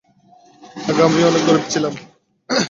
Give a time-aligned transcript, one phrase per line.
[0.89, 1.93] আগে, আমিও অনেক গরিব ছিলাম।